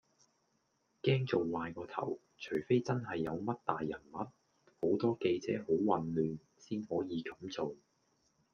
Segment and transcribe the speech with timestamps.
[1.03, 7.75] 驚做壞個頭，除非真係有乜大人物，好多記者好混亂先可以咁做